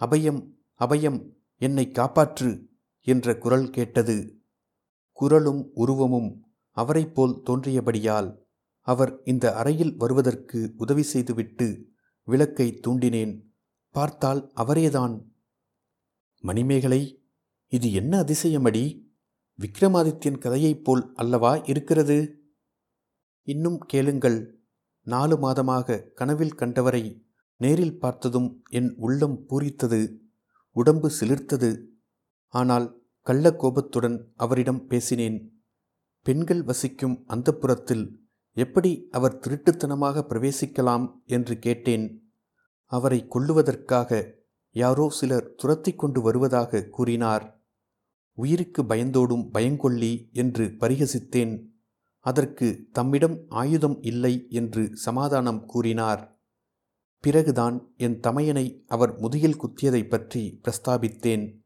அபயம் 0.00 0.40
அபயம் 0.78 1.32
என்னை 1.56 1.90
காப்பாற்று 1.92 2.66
என்ற 3.00 3.38
குரல் 3.38 3.70
கேட்டது. 3.70 4.42
குரலும் 5.12 5.70
உருவமும் 5.74 6.46
அவரைப் 6.70 7.14
போல் 7.14 7.42
தோன்றியபடியால் 7.46 8.38
அவர் 8.80 9.22
இந்த 9.24 9.54
அறையில் 9.54 9.96
வருவதற்கு 9.96 10.72
உதவி 10.76 11.02
செய்துவிட்டு 11.02 11.88
விளக்கை 12.24 12.80
தூண்டினேன். 12.86 13.42
பார்த்தால் 13.90 14.52
அவரேதான். 14.56 15.24
மணிமேகலை 16.40 17.22
இது 17.66 17.92
என்ன 17.92 18.20
அதிசயமடி? 18.20 19.06
விக்ரமாதித்யன் 19.60 20.38
கதையைப் 20.38 20.84
போல் 20.84 21.12
அல்லவா 21.14 21.54
இருக்கிறது? 21.54 22.42
இன்னும் 23.42 23.78
கேளுங்கள். 23.78 24.60
நாலு 25.02 25.36
மாதமாக 25.36 26.12
கனவில் 26.12 26.54
கண்டவரை 26.54 27.22
நேரில் 27.56 27.98
பார்த்ததும் 27.98 28.62
என் 28.68 28.94
உள்ளம் 28.96 29.46
பூரித்தது. 29.48 30.16
உடம்பு 30.70 31.10
சிலிர்த்தது. 31.20 31.86
ஆனால் 32.48 33.06
கள்ள 33.20 33.54
கோபத்துடன் 33.54 34.32
அவரிடம் 34.34 34.86
பேசினேன். 34.86 35.62
பெண்கள் 36.22 36.62
வசிக்கும் 36.62 37.24
அந்த 37.26 37.52
புறத்தில் 37.52 38.26
எப்படி 38.52 39.08
அவர் 39.10 39.38
திருட்டுத்தனமாக 39.38 40.24
பிரவேசிக்கலாம் 40.28 41.22
என்று 41.24 41.58
கேட்டேன். 41.58 42.32
அவரை 42.84 43.26
கொல்லுவதற்காக 43.30 44.36
யாரோ 44.70 45.10
சிலர் 45.10 45.54
துரத்தி 45.54 45.94
கொண்டு 45.94 46.20
வருவதாக 46.20 46.82
கூறினார். 46.82 47.62
உயிருக்கு 48.32 48.82
பயந்தோடும் 48.82 49.50
பயங்கொள்ளி 49.50 50.28
என்று 50.32 50.66
பரிகசித்தேன். 50.66 51.66
அதற்கு 52.18 52.88
தம்மிடம் 52.92 53.44
ஆயுதம் 53.48 54.02
இல்லை 54.02 54.46
என்று 54.48 54.96
சமாதானம் 54.96 55.64
கூறினார். 55.64 56.37
பிறகுதான் 57.20 57.94
என் 57.96 58.20
தமையனை 58.20 58.84
அவர் 58.86 59.18
முதுகில் 59.18 59.60
குத்தியதை 59.62 60.08
பற்றி 60.08 60.60
பிரஸ்தாபித்தேன். 60.62 61.60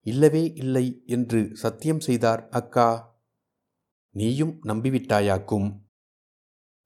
இல்லவே 0.00 0.52
இல்லை 0.54 1.02
என்று 1.06 1.50
சத்தியம் 1.52 2.00
செய்தார் 2.00 2.48
அக்கா. 2.48 3.18
நீயும் 4.10 4.60
நம்பிவிட்டாயாக்கும். 4.62 5.82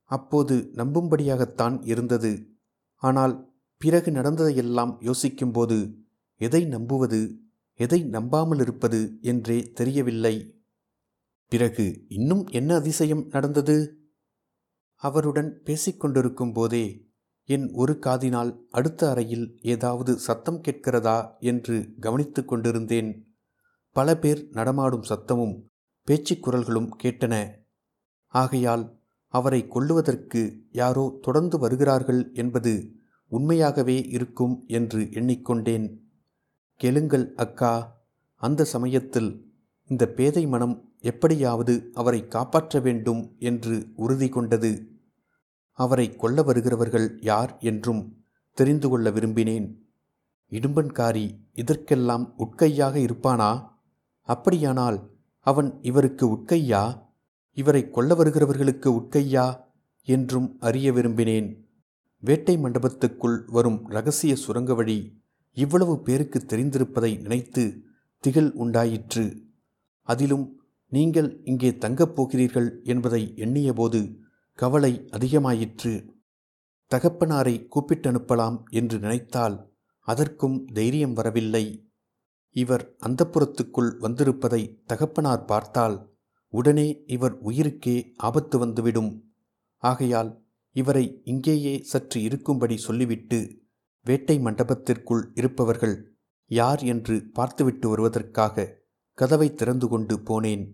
அப்போது 0.04 0.70
நம்பும்படியாகத்தான் 0.74 1.86
இருந்தது. 1.86 2.60
ஆனால் 2.96 3.56
பிறகு 3.76 4.10
நடந்ததையெல்லாம் 4.10 4.96
யோசிக்கும்போது 5.00 5.98
எதை 6.36 6.64
நம்புவது 6.64 7.40
எதை 7.74 8.02
நம்பாமல் 8.04 8.58
இருப்பது 8.58 9.18
என்றே 9.20 9.70
தெரியவில்லை. 9.74 10.54
பிறகு 11.48 12.04
இன்னும் 12.08 12.46
என்ன 12.46 12.74
அதிசயம் 12.74 13.26
நடந்தது? 13.28 13.76
அவருடன் 14.94 15.62
பேசிக்கொண்டிருக்கும் 15.64 16.52
போதே 16.52 17.07
என் 17.50 17.70
ஒரு 17.72 17.98
காதினால் 18.00 18.58
அடுத்த 18.70 19.10
அறையில் 19.10 19.58
ஏதாவது 19.62 20.18
சத்தம் 20.18 20.60
கேட்கிறதா 20.60 21.36
என்று 21.40 21.94
கவனித்து 22.00 22.44
கொண்டிருந்தேன். 22.44 23.36
பல 23.92 24.16
பேர் 24.16 24.48
நடமாடும் 24.50 25.04
சத்தமும் 25.08 25.62
பேச்சுக் 26.04 26.48
குரல்களும் 26.48 26.90
கேட்டன. 27.02 27.50
ஆகையால் 28.26 28.98
அவரை 29.28 29.68
கொள்ளுவதற்கு 29.68 30.62
யாரோ 30.72 31.18
தொடர்ந்து 31.22 31.58
வருகிறார்கள் 31.58 32.30
என்பது 32.32 32.92
உண்மையாகவே 33.28 34.02
இருக்கும் 34.02 34.64
என்று 34.66 35.00
எண்ணிக்கொண்டேன். 35.00 35.98
கெளுங்கள் 36.84 37.32
அக்கா 37.34 38.02
அந்த 38.34 38.64
சமயத்தில் 38.64 39.52
இந்த 39.84 40.08
பேதை 40.08 40.46
மனம் 40.46 40.92
எப்படியாவது 41.00 41.90
அவரை 41.94 42.26
காப்பாற்ற 42.26 42.80
வேண்டும் 42.80 43.36
என்று 43.38 43.88
உறுதி 43.94 44.28
கொண்டது. 44.28 44.97
அவரை 45.78 46.06
கொல்ல 46.16 46.42
வருகிறவர்கள் 46.42 47.06
யார் 47.20 47.56
என்றும் 47.60 48.00
தெரிந்து 48.54 48.88
கொள்ள 48.88 49.10
விரும்பினேன். 49.10 49.66
இடும்பன்காரி 50.50 51.24
இதற்கெல்லாம் 51.54 52.24
உட்கையாக 52.38 52.96
இருப்பானா? 52.98 53.50
அப்படியானால் 54.28 54.98
அவன் 55.46 55.70
இவருக்கு 55.82 56.24
உட்கையா? 56.26 56.82
இவரை 57.54 57.82
கொல்ல 57.90 58.14
வருகிறவர்களுக்கு 58.14 58.88
உட்கையா? 58.90 59.46
என்றும் 60.06 60.56
அறிய 60.60 60.92
விரும்பினேன். 60.92 61.48
வேட்டை 62.20 62.54
மண்டபத்துக்குள் 62.56 63.38
வரும் 63.46 63.80
ரகசிய 63.88 64.36
சுரங்க 64.36 64.74
வழி 64.74 64.98
இவ்வளவு 65.56 65.94
பேருக்கு 66.00 66.38
தெரிந்திருப்பதை 66.46 67.20
நினைத்து 67.20 67.64
திகில் 68.20 68.52
உண்டாயிற்று. 68.54 69.24
அதிலும் 70.08 70.46
நீங்கள் 70.90 71.30
இங்கே 71.44 71.70
தங்கப் 71.76 72.16
போகிறீர்கள் 72.16 72.80
என்பதை 72.84 73.22
எண்ணியபோது 73.36 74.00
கவலை 74.58 75.08
அதிகமாயிற்று. 75.10 75.92
தகப்பனாரை 76.90 77.68
கூப்பிட்டு 77.68 78.10
அனுப்பலாம் 78.10 78.56
என்று 78.70 78.98
நினைத்தால் 78.98 79.56
அதற்கும் 80.00 80.64
தைரியம் 80.66 81.12
வரவில்லை. 81.12 81.64
இவர் 82.56 82.96
அந்தப்புறத்துக்குள் 83.06 83.90
வந்திருப்பதை 84.00 84.62
தகப்பனார் 84.84 85.44
பார்த்தால் 85.44 85.96
உடனே 86.48 87.04
இவர் 87.06 87.42
உயிருக்கே 87.42 87.96
ஆபத்து 88.16 88.58
வந்துவிடும். 88.58 89.10
ஆகையால் 89.76 90.30
இவரை 90.72 91.20
இங்கேயே 91.24 91.78
சற்று 91.82 92.22
இருக்கும்படி 92.22 92.76
சொல்லிவிட்டு 92.76 93.38
வேட்டை 94.06 94.38
மண்டபத்திற்குள் 94.38 95.24
இருப்பவர்கள் 95.34 95.96
யார் 96.46 96.82
என்று 96.82 97.30
பார்த்துவிட்டு 97.32 97.88
வருவதற்காக 97.88 98.66
கதவை 99.18 99.54
திறந்து 99.54 99.88
கொண்டு 99.88 100.16
போனேன். 100.18 100.64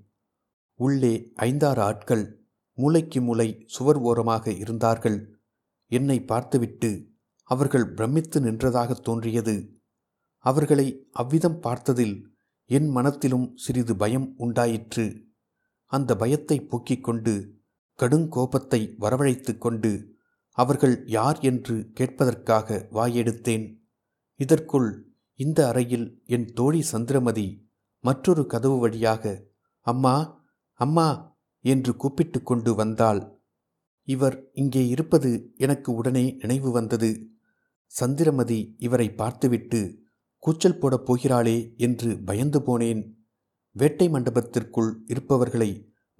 உள்ளே 0.80 1.32
ஐந்தாறு 1.34 1.82
ஆட்கள் 1.82 2.24
மூளைக்கு 2.74 3.20
மூளை 3.20 3.48
சுவர் 3.66 3.96
ஓரமாக 3.96 4.52
இருந்தார்கள். 4.52 5.18
என்னை 5.86 6.24
பார்த்துவிட்டு 6.24 6.90
அவர்கள் 7.42 7.86
பிரமித்து 7.88 8.40
நின்றதாக 8.40 8.92
தோன்றியது. 9.00 9.56
அவர்களை 10.38 10.86
அவ்விதம் 11.10 11.58
பார்த்ததில் 11.62 12.16
என் 12.70 12.88
மனத்திலும் 12.88 13.46
சிறிது 13.54 13.94
பயம் 13.96 14.34
உண்டாயிற்று. 14.36 15.06
அந்த 15.86 16.16
பயத்தை 16.16 16.60
போக்கிக் 16.60 17.04
கொண்டு 17.04 17.34
கடுங்கோபத்தை 17.98 18.80
வரவழைத்து 18.98 19.58
கொண்டு 19.58 19.92
அவர்கள் 20.58 20.96
யார் 21.06 21.38
என்று 21.40 21.76
கேட்பதற்காக 22.00 22.78
வாயெடுத்தேன். 22.90 23.66
இதற்குள் 24.40 24.88
இந்த 25.34 25.68
அறையில் 25.68 26.22
என் 26.26 26.46
தோழி 26.52 26.82
சந்திரமதி 26.82 27.46
மற்றொரு 28.04 28.46
கதவு 28.46 28.78
வழியாக 28.78 29.34
அம்மா 29.86 30.42
அம்மா 30.80 31.33
என்று 31.64 31.92
கூப்பிட்டு 31.96 32.42
கொண்டு 32.42 32.74
வந்தாள். 32.74 33.20
இவர் 34.08 34.36
இங்கே 34.52 34.82
இருப்பது 34.86 35.30
எனக்கு 35.56 35.90
உடனே 35.94 36.24
நினைவு 36.40 36.70
வந்தது. 36.70 37.10
சந்திரமதி 37.92 38.60
இவரை 38.78 39.08
பார்த்துவிட்டு 39.10 39.80
கூச்சல் 40.42 40.78
போடப் 40.78 41.06
போகிறாளே 41.06 41.56
என்று 41.76 42.10
பயந்து 42.24 42.60
போனேன். 42.60 43.02
வேட்டை 43.76 44.06
மண்டபத்திற்குள் 44.08 44.90
இருப்பவர்களை 45.06 45.70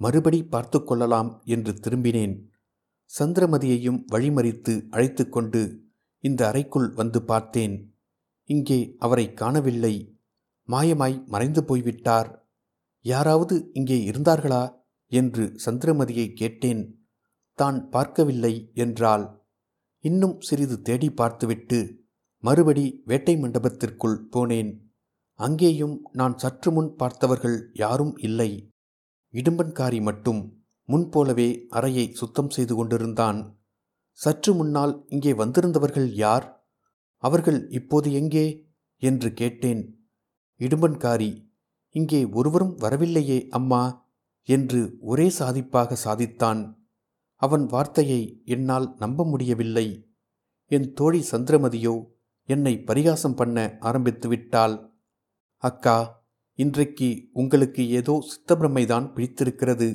மறுபடி 0.00 0.40
பார்த்து 0.44 0.78
கொள்ளலாம் 0.84 1.30
என்று 1.44 1.72
திரும்பினேன். 1.72 2.34
சந்திரமதியையும் 3.10 4.00
வழிமறித்து 4.12 4.74
அழைத்து 4.90 5.24
கொண்டு 5.28 5.62
இந்த 6.24 6.40
அறைக்குள் 6.48 6.88
வந்து 6.94 7.22
பார்த்தேன். 7.22 7.74
இங்கே 8.50 8.78
அவரை 8.98 9.26
காணவில்லை. 9.32 9.94
மாயமாய் 10.68 11.16
மறைந்து 11.26 11.62
போய்விட்டார். 11.64 12.30
யாராவது 13.04 13.56
இங்கே 13.72 13.98
இருந்தார்களா? 14.10 14.62
என்று 15.14 15.44
சந்திரமதியை 15.64 16.26
கேட்டேன். 16.32 16.82
தான் 17.58 17.78
பார்க்கவில்லை 17.88 18.54
என்றால் 18.74 19.24
இன்னும் 20.04 20.36
சிறிது 20.40 20.76
தேடி 20.82 21.08
பார்த்துவிட்டு 21.10 21.78
மறுபடி 22.42 22.84
வேட்டை 23.04 23.34
மண்டபத்திற்குள் 23.36 24.18
போனேன். 24.34 24.70
அங்கேயும் 25.40 25.94
நான் 26.12 26.34
சற்று 26.38 26.70
முன் 26.72 26.90
பார்த்தவர்கள் 26.96 27.56
யாரும் 27.74 28.14
இல்லை. 28.18 28.50
இடும்பன்காரி 29.34 30.00
மட்டும் 30.02 30.40
முன்போலவே 30.88 31.48
அறையை 31.68 32.06
சுத்தம் 32.12 32.50
செய்து 32.50 32.74
கொண்டிருந்தான். 32.74 33.38
சற்று 34.18 34.50
முன்னால் 34.54 34.94
இங்கே 35.08 35.32
வந்திருந்தவர்கள் 35.32 36.08
யார்? 36.14 36.46
அவர்கள் 37.22 37.60
இப்போது 37.70 38.08
எங்கே? 38.12 38.46
என்று 39.02 39.28
கேட்டேன். 39.32 39.82
இடும்பன்காரி 40.60 41.30
இங்கே 41.94 42.20
ஒருவரும் 42.30 42.74
வரவில்லையே 42.76 43.38
அம்மா. 43.48 43.82
என்று 44.48 44.80
ஒரே 45.00 45.28
சாதிப்பாக 45.30 45.96
சாதித்தான். 46.04 46.62
அவன் 47.34 47.66
வார்த்தையை 47.66 48.42
என்னால் 48.44 48.94
நம்ப 48.98 49.24
முடியவில்லை. 49.24 49.86
என் 50.70 50.92
தோழி 50.92 51.20
சந்திரமதியோ 51.30 51.94
என்னை 52.48 52.74
பரிகாசம் 52.78 53.34
பண்ண 53.34 53.76
ஆரம்பித்து 53.80 54.28
விட்டாள். 54.28 54.76
அக்கா 55.62 55.98
இன்றைக்கு 56.58 57.08
உங்களுக்கு 57.32 57.88
ஏதோ 57.88 58.14
சித்தப்பிரமைதான் 58.30 59.12
பிடித்திருக்கிறது. 59.12 59.88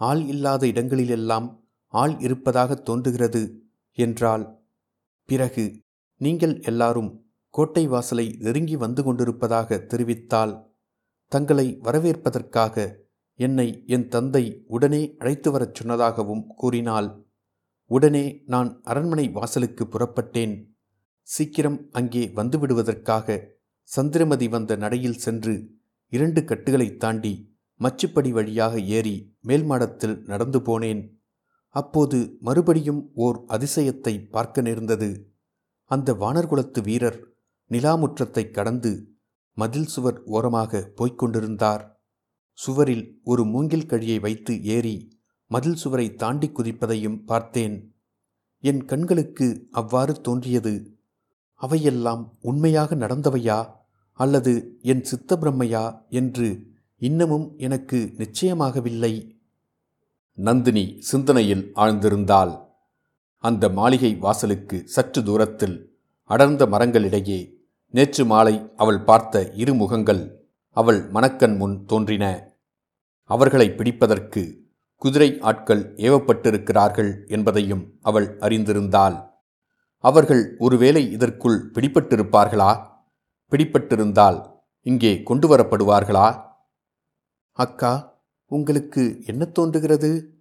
ஆள் 0.00 0.22
இல்லாத 0.26 0.62
இடங்களிலெல்லாம் 0.66 1.46
ஆள் 1.92 2.14
இருப்பதாக 2.18 2.74
தோன்றுகிறது 2.74 3.42
என்றாள். 3.98 4.44
பிறகு 5.28 5.64
நீங்கள் 6.20 6.54
எல்லாரும் 6.60 7.10
கோட்டை 7.54 7.84
வாசலை 7.86 8.36
நெருங்கி 8.38 8.76
வந்து 8.76 9.02
கொண்டிருப்பதாக 9.02 9.78
தெரிவித்தால் 9.88 10.52
தங்களை 11.32 11.66
வரவேற்பதற்காக 11.82 12.84
என்னை 13.38 13.84
என் 13.86 14.08
தந்தை 14.08 14.64
உடனே 14.66 15.14
அழைத்து 15.18 15.50
வரச் 15.50 15.82
சொன்னதாகவும் 15.82 16.46
கூறினாள். 16.46 17.26
உடனே 17.84 18.42
நான் 18.46 18.80
அரண்மனை 18.82 19.28
வாசலுக்கு 19.28 19.84
புறப்பட்டேன். 19.84 20.74
சீக்கிரம் 21.22 21.88
அங்கே 21.90 22.26
வந்துவிடுவதற்காக 22.26 23.38
சந்திரமதி 23.82 24.48
வந்த 24.48 24.76
நடையில் 24.76 25.18
சென்று 25.18 25.54
இரண்டு 26.08 26.44
கட்டுகளை 26.44 26.96
தாண்டி 26.96 27.54
மச்சுப்படி 27.80 28.30
வழியாக 28.30 28.78
ஏறி 28.78 29.36
மேல் 29.40 29.64
மாடத்தில் 29.64 30.22
நடந்து 30.22 30.58
போனேன். 30.58 31.02
அப்போது 31.68 32.36
மறுபடியும் 32.40 33.10
ஓர் 33.14 33.44
அதிசயத்தை 33.48 34.30
பார்க்க 34.30 34.60
நேர்ந்தது. 34.60 35.34
அந்த 35.84 36.12
வானர்குலத்து 36.12 36.82
வீரர் 36.82 37.36
நிலாமுற்றத்தை 37.70 38.50
கடந்து 38.50 39.14
மதில் 39.52 39.84
சுவர் 39.84 40.22
ஓரமாக 40.24 40.92
போய்க் 40.94 41.18
கொண்டிருந்தார். 41.18 41.95
சுவரில் 42.58 43.20
ஒரு 43.24 43.44
மூங்கில் 43.44 43.86
கழியை 43.86 44.18
வைத்து 44.18 44.64
ஏறி 44.64 44.96
மதில் 45.50 45.74
சுவரை 45.74 46.14
தாண்டி 46.14 46.48
குதிப்பதையும் 46.48 47.18
பார்த்தேன். 47.24 47.76
என் 48.64 48.84
கண்களுக்கு 48.84 49.68
அவ்வாறு 49.70 50.20
தோன்றியது. 50.20 50.74
அவையெல்லாம் 51.54 52.22
உண்மையாக 52.40 52.94
நடந்தவையா 52.94 53.58
அல்லது 54.12 54.78
என் 54.82 55.04
சித்த 55.04 55.38
பிரம்மையா 55.40 55.84
என்று 56.10 56.48
இன்னமும் 56.96 57.54
எனக்கு 57.56 57.98
நிச்சயமாகவில்லை. 58.16 59.12
நந்தினி 60.38 60.96
சிந்தனையில் 61.00 61.64
ஆழ்ந்திருந்தாள். 61.74 62.52
அந்த 63.44 63.68
மாளிகை 63.68 64.14
வாசலுக்கு 64.14 64.78
சற்று 64.86 65.20
தூரத்தில் 65.24 65.76
அடர்ந்த 66.30 66.66
மரங்களிடையே 66.66 67.40
நேற்று 67.94 68.24
மாலை 68.24 68.54
அவள் 68.76 69.00
பார்த்த 69.00 69.52
இரு 69.54 69.74
முகங்கள் 69.74 70.22
அவள் 70.76 71.10
மணக்கண் 71.10 71.56
முன் 71.56 71.84
தோன்றின. 71.84 72.24
அவர்களை 73.22 73.68
பிடிப்பதற்கு 73.68 74.42
குதிரை 74.96 75.38
ஆட்கள் 75.40 75.94
ஏவப்பட்டிருக்கிறார்கள் 75.94 77.28
என்பதையும் 77.28 77.98
அவள் 78.02 78.38
அறிந்திருந்தாள். 78.38 79.30
அவர்கள் 79.98 80.56
ஒருவேளை 80.58 81.10
இதற்குள் 81.10 81.70
பிடிப்பட்டிருப்பார்களா? 81.74 82.86
பிடிப்பட்டிருந்தால் 83.50 84.50
இங்கே 84.82 85.22
கொண்டு 85.22 85.56
வரப்படுவார்களா? 85.56 86.42
அக்கா 87.52 87.92
உங்களுக்கு 88.46 89.22
என்ன 89.26 89.44
தோன்றுகிறது? 89.44 90.40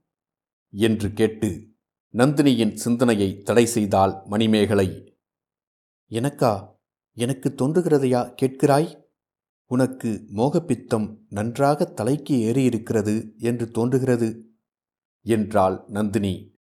என்று 0.72 1.14
கேட்டு 1.14 1.68
நந்தினியின் 2.14 2.74
சிந்தனையை 2.74 3.42
தடை 3.42 3.66
செய்தால் 3.66 4.22
மணிமேகலை. 4.26 5.18
எனக்கா 6.10 6.54
எனக்கு 7.14 7.50
தோன்றுகிறதையா 7.50 8.22
கேட்கிறாய்? 8.42 9.04
உனக்கு 9.68 10.26
மோகப்பித்தம் 10.34 11.18
நன்றாக 11.30 11.86
தலைக்கு 11.86 12.54
ஏறியிருக்கிறது 12.54 13.38
என்று 13.38 13.72
தோன்றுகிறது 13.72 14.46
என்றாள் 15.22 15.84
நந்தினி. 15.88 16.58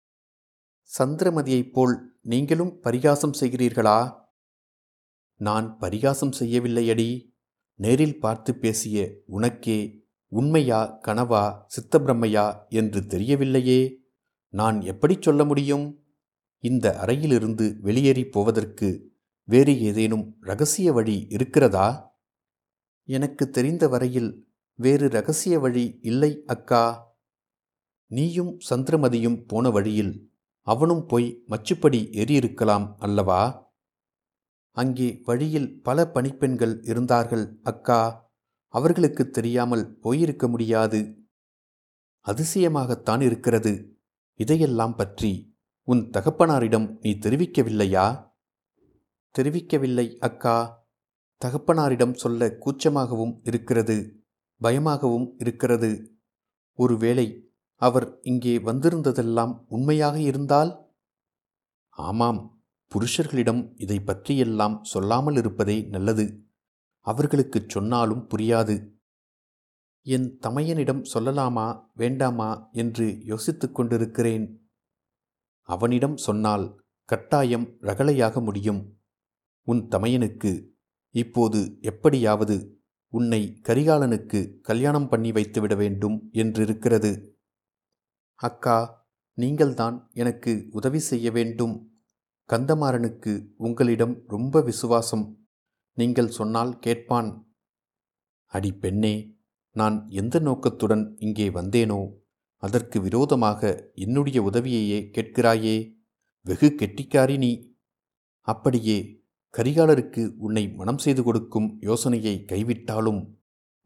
சந்திரமதியைப் 1.00 1.72
போல் 1.72 2.20
நீங்களும் 2.22 2.80
பரிகாசம் 2.80 3.34
செய்கிறீர்களா? 3.40 4.14
நான் 5.36 5.78
பரிகாசம் 5.78 6.32
செய்யவில்லையடி. 6.32 7.30
நேரில் 7.76 8.20
பார்த்து 8.20 8.56
பேசிய 8.56 9.14
உனக்கே 9.26 10.06
உண்மையா 10.28 11.00
கனவா 11.08 11.62
சித்தப்பிரம்மையா 11.68 12.68
என்று 12.70 13.02
தெரியவில்லையே. 13.02 13.96
நான் 14.50 14.82
எப்படி 14.82 15.18
சொல்ல 15.20 15.46
முடியும்? 15.46 16.04
இந்த 16.58 16.98
அறையிலிருந்து 16.98 17.78
வெளியேறி 17.80 18.26
போவதற்கு 18.26 19.12
வேறு 19.44 19.82
ஏதேனும் 19.82 20.38
ரகசிய 20.40 20.94
வழி 20.94 21.26
இருக்கிறதா? 21.30 22.11
எனக்கு 23.04 23.50
தெரிந்த 23.50 23.88
வரையில் 23.88 24.48
வேறு 24.76 25.10
ரகசிய 25.10 25.60
வழி 25.60 26.00
இல்லை 26.02 26.44
அக்கா. 26.46 27.16
நீயும் 28.08 28.60
சந்திரமதியும் 28.70 29.44
போன 29.48 29.70
வழியில் 29.70 30.32
அவனும் 30.62 31.06
போய் 31.06 31.44
மச்சுப்படி 31.50 32.10
ஏறியிருக்கலாம் 32.12 32.96
அல்லவா? 32.98 33.72
அங்கே 34.72 35.22
வழியில் 35.24 35.82
பல 35.82 36.08
பணிப்பெண்கள் 36.08 36.82
இருந்தார்கள் 36.82 37.60
அக்கா. 37.64 38.32
அவர்களுக்கு 38.68 39.30
தெரியாமல் 39.30 40.00
போயிருக்க 40.00 40.48
முடியாது. 40.48 41.28
அதிசயமாகத்தான் 42.26 43.22
இருக்கிறது. 43.22 44.00
இதையெல்லாம் 44.34 44.96
பற்றி 44.96 45.58
உன் 45.84 46.10
தகப்பனாரிடம் 46.10 46.98
நீ 47.02 47.12
தெரிவிக்கவில்லையா? 47.12 48.32
தெரிவிக்கவில்லை 49.40 50.18
அக்கா. 50.18 50.81
தகப்பனாரிடம் 51.46 52.14
சொல்ல 52.14 52.58
கூச்சமாகவும் 52.60 53.40
இருக்கிறது 53.44 54.16
பயமாகவும் 54.62 55.34
இருக்கிறது. 55.38 56.16
ஒருவேளை 56.74 57.52
அவர் 57.76 58.20
இங்கே 58.22 58.58
வந்திருந்ததெல்லாம் 58.58 59.66
உண்மையாக 59.68 60.20
இருந்தால்? 60.20 60.96
ஆமாம் 61.90 62.64
புருஷர்களிடம் 62.94 63.74
இதை 63.76 64.00
பற்றியெல்லாம் 64.00 64.84
சொல்லாமல் 64.84 65.36
இருப்பதே 65.36 65.82
நல்லது. 65.82 66.46
அவர்களுக்குச் 67.00 67.70
சொன்னாலும் 67.70 68.28
புரியாது. 68.30 68.92
என் 70.02 70.40
தமையனிடம் 70.40 71.04
சொல்லலாமா 71.14 71.90
வேண்டாமா 71.94 72.70
என்று 72.72 73.26
யோசித்துக் 73.26 73.76
கொண்டிருக்கிறேன். 73.76 74.72
அவனிடம் 75.62 76.18
சொன்னால் 76.18 76.84
கட்டாயம் 77.06 77.78
ரகளையாக 77.82 78.42
முடியும். 78.42 79.00
உன் 79.62 79.88
தமையனுக்கு 79.88 80.71
இப்போது 81.12 81.78
எப்படியாவது 81.82 82.82
உன்னை 83.08 83.60
கரிகாலனுக்கு 83.64 84.60
கல்யாணம் 84.60 85.08
பண்ணி 85.08 85.32
வைத்துவிட 85.32 85.76
வேண்டும் 85.76 86.30
என்றிருக்கிறது. 86.34 87.28
அக்கா 88.34 89.10
நீங்கள்தான் 89.34 90.10
எனக்கு 90.14 90.68
உதவி 90.72 91.00
செய்ய 91.00 91.32
வேண்டும். 91.32 92.02
கந்தமாறனுக்கு 92.50 93.48
உங்களிடம் 93.56 94.24
ரொம்ப 94.28 94.62
விசுவாசம். 94.62 95.48
நீங்கள் 95.94 96.30
சொன்னால் 96.30 96.80
கேட்பான். 96.80 97.56
அடி 98.46 98.72
பெண்ணே 98.72 99.40
நான் 99.72 100.10
எந்த 100.10 100.40
நோக்கத்துடன் 100.40 101.16
இங்கே 101.18 101.50
வந்தேனோ 101.50 102.14
அதற்கு 102.56 103.02
விரோதமாக 103.02 103.92
என்னுடைய 103.94 104.42
உதவியையே 104.42 105.10
கேட்கிறாயே. 105.18 105.98
வெகு 106.42 106.76
கெட்டிக்காரி 106.78 107.38
நீ. 107.38 107.76
அப்படியே 108.40 109.21
கரிகாலருக்கு 109.58 110.36
உன்னை 110.38 110.70
மனம் 110.70 110.98
செய்து 110.98 111.24
கொடுக்கும் 111.24 111.78
யோசனையை 111.80 112.46
கைவிட்டாலும் 112.48 113.22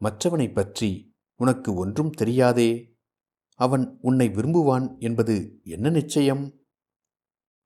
மற்றவனை 0.01 0.53
பற்றி 0.53 0.89
உனக்கு 1.35 1.73
ஒன்றும் 1.73 2.09
தெரியாதே. 2.09 2.97
அவன் 3.59 3.97
உன்னை 4.01 4.27
விரும்புவான் 4.27 4.97
என்பது 4.99 5.59
என்ன 5.63 5.89
நிச்சயம்? 5.89 6.43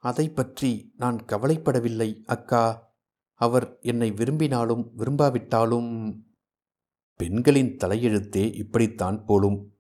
அதை 0.04 0.30
பற்றி 0.30 0.94
நான் 0.98 1.18
கவலைப்படவில்லை 1.26 2.24
அக்கா. 2.26 2.94
அவர் 3.34 3.78
என்னை 3.82 4.12
விரும்பினாலும் 4.12 4.92
விரும்பாவிட்டாலும். 4.98 5.92
பெண்களின் 7.20 7.78
தலையெழுத்தே 7.78 8.54
இப்படித்தான் 8.54 9.26
போலும். 9.26 9.74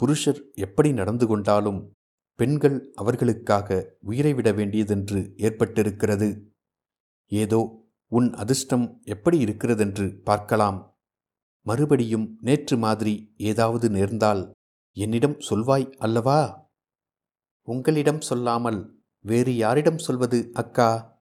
புருஷர் 0.00 0.40
எப்படி 0.54 0.92
நடந்து 0.92 1.26
கொண்டாலும் 1.26 1.92
பெண்கள் 2.38 2.92
அவர்களுக்காக 2.94 3.96
உயிரை 4.00 4.34
விட 4.34 4.52
வேண்டியதென்று 4.52 5.20
ஏற்பட்டிருக்கிறது. 5.36 6.28
ஏதோ 7.30 7.86
உன் 8.12 8.32
அதிர்ஷ்டம் 8.32 9.00
எப்படி 9.04 9.38
இருக்கிறதென்று 9.38 10.20
பார்க்கலாம். 10.24 10.96
மறுபடியும் 11.66 12.38
நேற்று 12.40 12.76
மாதிரி 12.78 13.34
ஏதாவது 13.36 13.90
நேர்ந்தால் 13.90 14.52
என்னிடம் 14.96 15.38
சொல்வாய் 15.50 15.92
அல்லவா? 15.92 16.70
உங்களிடம் 17.68 18.20
சொல்லாமல் 18.20 18.80
வேறு 19.24 19.56
யாரிடம் 19.56 19.98
சொல்வது 19.98 20.50
அக்கா? 20.52 21.20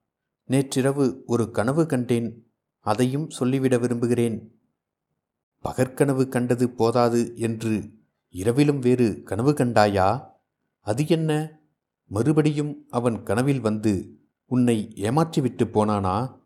நேற்றிரவு 0.49 1.23
ஒரு 1.25 1.51
கனவு 1.51 1.85
கண்டேன் 1.85 2.29
அதையும் 2.79 3.29
சொல்லிவிட 3.29 3.77
விரும்புகிறேன். 3.77 4.37
பகற்கனவு 5.63 6.27
கண்டது 6.27 6.69
போதாது 6.69 7.33
என்று 7.35 7.91
இரவிலும் 8.29 8.79
வேறு 8.79 9.23
கனவு 9.23 9.51
கண்டாயா? 9.51 10.09
அது 10.79 11.07
என்ன? 11.07 11.59
மறுபடியும் 12.11 12.85
அவன் 12.89 13.23
கனவில் 13.23 13.59
வந்து 13.59 13.93
உன்னை 14.49 14.91
ஏமாற்றிவிட்டு 14.95 15.65
போனானா? 15.65 16.41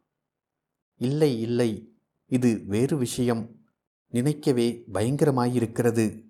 இல்லை 0.98 1.42
இல்லை. 1.42 1.96
இது 2.28 2.64
வேறு 2.66 2.98
விஷயம். 2.98 3.66
நினைக்கவே 4.08 4.84
பயங்கரமாயிருக்கிறது. 4.94 6.30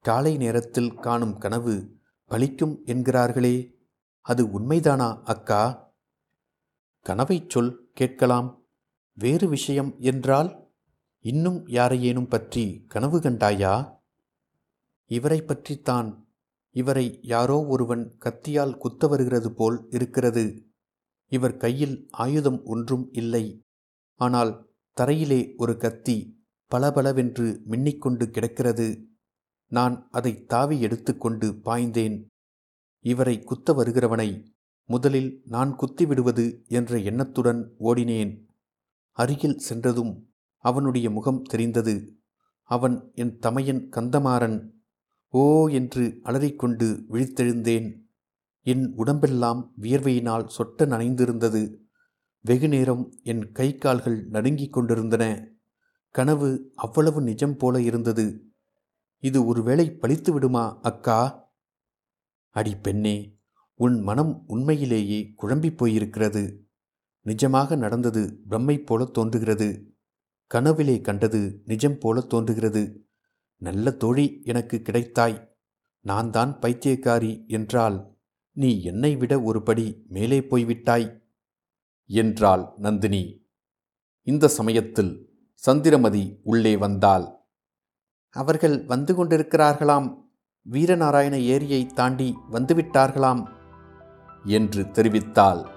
காலை 0.00 0.36
நேரத்தில் 0.36 0.94
காணும் 0.94 1.38
கனவு 1.38 1.98
பலிக்கும் 2.28 2.78
என்கிறார்களே. 2.84 3.74
அது 4.20 4.46
உண்மைதானா 4.46 5.22
அக்கா? 5.24 5.92
கனவைச் 7.00 7.50
சொல் 7.50 7.90
கேட்கலாம். 7.94 8.66
வேறு 9.12 9.48
விஷயம் 9.48 9.94
என்றால் 9.98 10.68
இன்னும் 11.20 11.66
யாரையேனும் 11.66 12.28
பற்றி 12.28 12.84
கனவு 12.88 13.18
கண்டாயா? 13.18 13.98
இவரை 15.06 15.42
பற்றித்தான். 15.42 16.28
இவரை 16.70 17.18
யாரோ 17.22 17.66
ஒருவன் 17.66 18.16
கத்தியால் 18.18 18.76
குத்த 18.76 19.06
வருகிறது 19.06 19.52
போல் 19.52 19.86
இருக்கிறது. 19.90 20.69
இவர் 21.30 21.56
கையில் 21.56 21.96
ஆயுதம் 22.10 22.64
ஒன்றும் 22.64 23.08
இல்லை. 23.12 23.44
ஆனால் 24.20 24.52
தரையிலே 24.96 25.40
ஒரு 25.56 25.76
கத்தி 25.76 26.16
பளபளவென்று 26.66 27.62
மின்னிக்கொண்டு 27.68 28.26
கிடக்கிறது. 28.30 28.88
நான் 29.70 30.08
அதை 30.10 30.44
தாவி 30.44 30.80
எடுத்துக்கொண்டு 30.80 31.48
பாய்ந்தேன். 31.64 32.16
இவரை 33.04 33.42
குத்த 33.42 33.72
வருகிறவனை 33.72 34.28
முதலில் 34.88 35.42
நான் 35.44 35.76
குத்திவிடுவது 35.76 36.44
என்ற 36.68 36.98
எண்ணத்துடன் 36.98 37.60
ஓடினேன். 37.80 38.32
அருகில் 39.16 39.58
சென்றதும் 39.58 40.12
அவனுடைய 40.64 41.10
முகம் 41.10 41.42
தெரிந்தது. 41.42 41.94
அவன் 42.62 42.96
என் 43.14 43.38
தமையன் 43.38 43.88
கந்தமாறன். 43.96 44.58
ஓ 45.28 45.68
என்று 45.68 46.20
அலறிக்கொண்டு 46.24 46.88
விழித்தெழுந்தேன். 47.10 47.88
என் 48.62 48.92
உடம்பெல்லாம் 48.96 49.72
வியர்வையினால் 49.80 50.48
சொட்ட 50.58 50.82
நனைந்திருந்தது. 50.82 51.76
வெகு 52.40 52.68
நேரம் 52.68 53.14
என் 53.22 53.52
கை 53.52 53.76
கால்கள் 53.76 54.26
நடுங்கிக் 54.26 54.72
கொண்டிருந்தன. 54.72 55.48
கனவு 56.10 56.72
அவ்வளவு 56.74 57.22
நிஜம் 57.22 57.56
போல 57.56 57.80
இருந்தது. 57.80 58.44
இது 59.18 59.46
ஒருவேளை 59.46 59.94
பழித்து 59.94 60.32
விடுமா 60.32 60.80
அக்கா? 60.80 61.48
அடி 62.50 62.76
பெண்ணே 62.76 63.38
உன் 63.74 64.00
மனம் 64.00 64.44
உண்மையிலேயே 64.46 65.34
குழம்பி 65.42 65.76
போயிருக்கிறது. 65.76 66.58
நிஜமாக 67.24 67.76
நடந்தது 67.76 68.40
பிரம்மை 68.48 68.84
போல 68.84 69.04
தோன்றுகிறது. 69.04 69.94
கனவிலே 70.46 71.00
கண்டது 71.00 71.62
நிஜம் 71.64 71.98
போல 71.98 72.20
தோன்றுகிறது. 72.20 73.06
நல்ல 73.56 73.90
தோழி 73.90 74.40
எனக்கு 74.44 74.82
கிடைத்தாய். 74.84 75.48
நான் 76.00 76.30
தான் 76.30 76.58
பைத்தியக்காரி 76.62 77.46
என்றால் 77.46 78.18
நீ 78.60 78.82
என்னை 78.82 79.16
விட 79.16 79.36
ஒருபடி 79.38 80.06
மேலே 80.08 80.40
போய்விட்டாய்? 80.40 81.22
என்றாள் 82.06 82.72
நந்தினி. 82.76 83.46
இந்த 84.22 84.48
சமயத்தில் 84.48 85.28
சந்திரமதி 85.54 86.40
உள்ளே 86.42 86.76
வந்தாள். 86.76 87.24
அவர்கள் 88.30 88.84
வந்து 88.84 89.12
கொண்டிருக்கிறார்களாம். 89.14 90.16
வீரநாராயண 90.70 91.32
ஏரியை 91.32 91.86
தாண்டி 91.86 92.36
வந்துவிட்டார்களாம் 92.52 93.48
என்று 94.44 94.82
தெரிவித்தாள். 94.82 95.68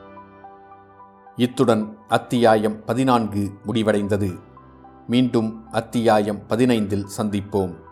இத்துடன் 1.36 1.98
அத்தியாயம் 2.08 2.86
பதினான்கு 2.86 3.52
முடிவடைந்தது. 3.66 4.40
மீண்டும் 5.08 5.70
அத்தியாயம் 5.72 6.42
பதினைந்தில் 6.50 7.10
சந்திப்போம். 7.18 7.83